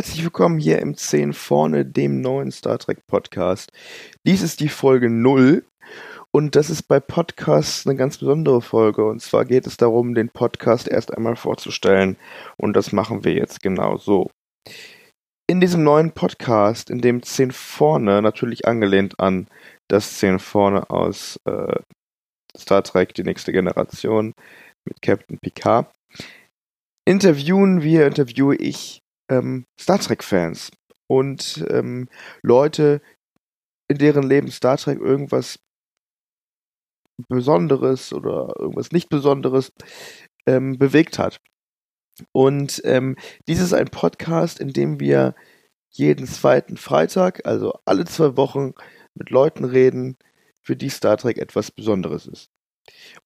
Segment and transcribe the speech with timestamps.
[0.00, 3.70] Herzlich willkommen hier im 10 vorne, dem neuen Star Trek Podcast.
[4.26, 5.62] Dies ist die Folge 0
[6.30, 9.04] und das ist bei Podcasts eine ganz besondere Folge.
[9.04, 12.16] Und zwar geht es darum, den Podcast erst einmal vorzustellen.
[12.56, 14.30] Und das machen wir jetzt genau so.
[15.46, 19.48] In diesem neuen Podcast, in dem 10 vorne, natürlich angelehnt an
[19.90, 21.78] das 10 vorne aus äh,
[22.56, 24.32] Star Trek, die nächste Generation
[24.86, 25.92] mit Captain Picard,
[27.06, 28.99] interviewen wir, interviewe ich
[29.30, 30.70] ähm, Star Trek-Fans
[31.06, 32.08] und ähm,
[32.42, 33.00] Leute,
[33.88, 35.58] in deren Leben Star Trek irgendwas
[37.28, 39.72] Besonderes oder irgendwas nicht Besonderes
[40.46, 41.40] ähm, bewegt hat.
[42.32, 43.16] Und ähm,
[43.48, 45.34] dies ist ein Podcast, in dem wir
[45.90, 48.74] jeden zweiten Freitag, also alle zwei Wochen,
[49.14, 50.16] mit Leuten reden,
[50.62, 52.50] für die Star Trek etwas Besonderes ist.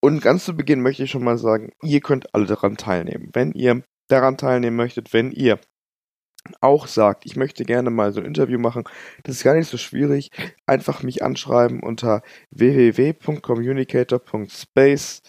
[0.00, 3.30] Und ganz zu Beginn möchte ich schon mal sagen, ihr könnt alle daran teilnehmen.
[3.32, 5.58] Wenn ihr daran teilnehmen möchtet, wenn ihr
[6.60, 8.84] auch sagt, ich möchte gerne mal so ein Interview machen,
[9.22, 10.30] das ist gar nicht so schwierig.
[10.66, 15.22] Einfach mich anschreiben unter www.communicator.space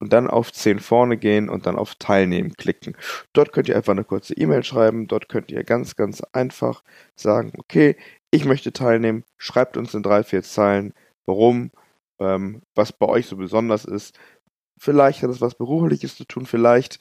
[0.00, 2.96] und dann auf 10 vorne gehen und dann auf Teilnehmen klicken.
[3.32, 6.82] Dort könnt ihr einfach eine kurze E-Mail schreiben, dort könnt ihr ganz, ganz einfach
[7.16, 7.96] sagen, okay,
[8.30, 10.94] ich möchte teilnehmen, schreibt uns in drei, vier Zeilen,
[11.26, 11.70] warum,
[12.18, 14.18] ähm, was bei euch so besonders ist.
[14.78, 16.98] Vielleicht hat es was Berufliches zu tun, vielleicht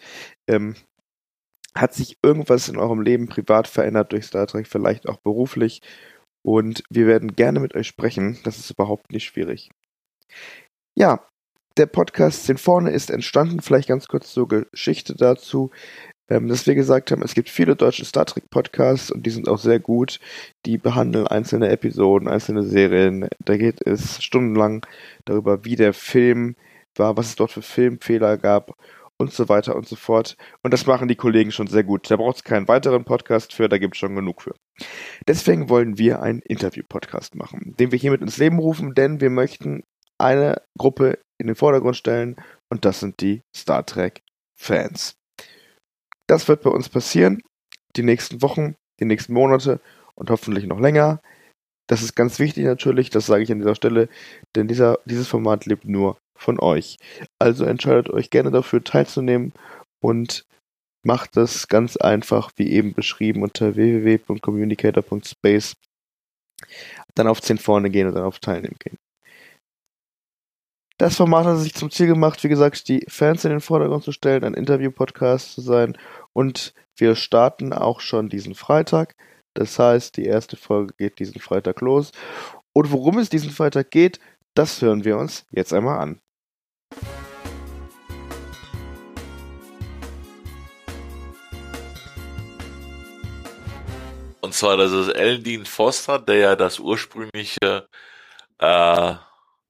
[0.47, 0.75] ähm,
[1.75, 5.81] hat sich irgendwas in eurem Leben privat verändert durch Star Trek, vielleicht auch beruflich.
[6.41, 8.39] Und wir werden gerne mit euch sprechen.
[8.43, 9.69] Das ist überhaupt nicht schwierig.
[10.95, 11.25] Ja,
[11.77, 13.61] der Podcast sind vorne ist entstanden.
[13.61, 15.71] Vielleicht ganz kurz zur Geschichte dazu.
[16.29, 19.49] Ähm, dass wir gesagt haben, es gibt viele deutsche Star Trek Podcasts und die sind
[19.49, 20.19] auch sehr gut.
[20.65, 23.27] Die behandeln einzelne Episoden, einzelne Serien.
[23.43, 24.85] Da geht es stundenlang
[25.25, 26.55] darüber, wie der Film
[26.95, 28.75] war, was es dort für Filmfehler gab
[29.19, 30.37] und so weiter und so fort.
[30.63, 32.09] Und das machen die Kollegen schon sehr gut.
[32.09, 34.55] Da braucht es keinen weiteren Podcast für, da gibt es schon genug für.
[35.27, 39.83] Deswegen wollen wir einen Interview-Podcast machen, den wir hiermit ins Leben rufen, denn wir möchten
[40.17, 42.37] eine Gruppe in den Vordergrund stellen
[42.69, 45.15] und das sind die Star Trek-Fans.
[46.27, 47.41] Das wird bei uns passieren,
[47.95, 49.81] die nächsten Wochen, die nächsten Monate
[50.15, 51.21] und hoffentlich noch länger.
[51.87, 54.09] Das ist ganz wichtig natürlich, das sage ich an dieser Stelle,
[54.55, 56.97] denn dieser, dieses Format lebt nur von euch.
[57.37, 59.53] Also entscheidet euch gerne dafür teilzunehmen
[59.99, 60.45] und
[61.03, 65.75] macht das ganz einfach, wie eben beschrieben, unter www.communicator.space.
[67.15, 68.97] Dann auf 10 vorne gehen und dann auf Teilnehmen gehen.
[70.97, 74.11] Das Format hat sich zum Ziel gemacht, wie gesagt, die Fans in den Vordergrund zu
[74.11, 75.97] stellen, ein Interview-Podcast zu sein.
[76.33, 79.15] Und wir starten auch schon diesen Freitag.
[79.53, 82.11] Das heißt, die erste Folge geht diesen Freitag los.
[82.73, 84.19] Und worum es diesen Freitag geht,
[84.55, 86.19] das hören wir uns jetzt einmal an.
[94.41, 97.87] Und zwar, das ist Alan Dean Foster, der ja das ursprüngliche,
[98.59, 99.15] äh,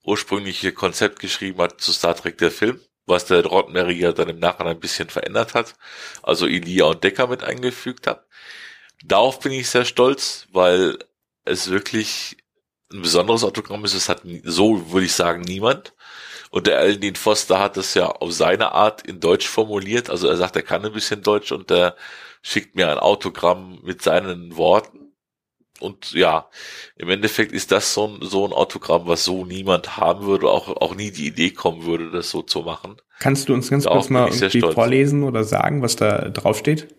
[0.03, 4.40] ursprüngliche Konzept geschrieben hat zu Star Trek der Film, was der Roddenberry ja dann im
[4.40, 5.75] Nachhinein ein bisschen verändert hat,
[6.22, 8.28] also Elia und Decker mit eingefügt hat.
[9.03, 11.00] Darauf bin ich sehr stolz, weil
[11.46, 12.38] es wirklich
[12.91, 13.94] ein besonderes Autogramm ist.
[13.94, 15.94] Es hat so, würde ich sagen, niemand.
[16.50, 20.10] Und der Alan Dean Foster hat es ja auf seine Art in Deutsch formuliert.
[20.10, 21.96] Also er sagt, er kann ein bisschen Deutsch und er
[22.42, 25.14] schickt mir ein Autogramm mit seinen Worten.
[25.80, 26.50] Und ja,
[26.98, 30.68] im Endeffekt ist das so ein, so ein Autogramm, was so niemand haben würde, auch,
[30.68, 32.97] auch nie die Idee kommen würde, das so zu machen.
[33.20, 36.98] Kannst du uns ganz kurz mal irgendwie vorlesen oder sagen, was da draufsteht?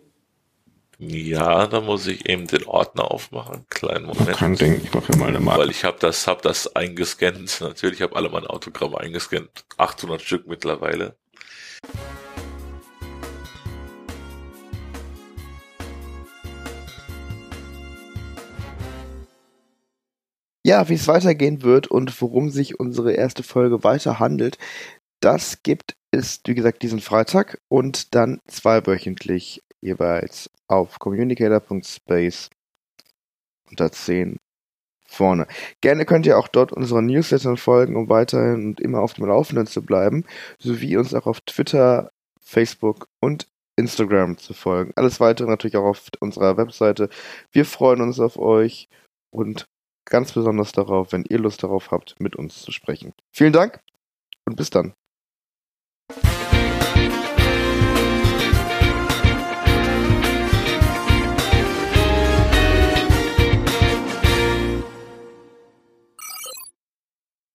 [1.03, 3.65] Ja, da muss ich eben den Ordner aufmachen.
[3.69, 4.37] Kleinen Moment.
[4.37, 5.61] Kein Ding, ich mache ja mal eine Marke.
[5.61, 7.57] Weil ich habe das, hab das eingescannt.
[7.61, 9.65] Natürlich habe alle meine Autogramme eingescannt.
[9.77, 11.15] 800 Stück mittlerweile.
[20.63, 24.59] Ja, wie es weitergehen wird und worum sich unsere erste Folge weiter handelt,
[25.19, 32.49] das gibt es, wie gesagt, diesen Freitag und dann zweiwöchentlich jeweils auf communicator.space
[33.69, 34.37] unter 10
[35.05, 35.47] vorne.
[35.81, 39.67] Gerne könnt ihr auch dort unseren Newslettern folgen, um weiterhin und immer auf dem Laufenden
[39.67, 40.25] zu bleiben,
[40.57, 44.93] sowie uns auch auf Twitter, Facebook und Instagram zu folgen.
[44.95, 47.09] Alles weitere natürlich auch auf unserer Webseite.
[47.51, 48.87] Wir freuen uns auf euch
[49.31, 49.67] und
[50.05, 53.13] ganz besonders darauf, wenn ihr Lust darauf habt, mit uns zu sprechen.
[53.31, 53.79] Vielen Dank
[54.45, 54.93] und bis dann.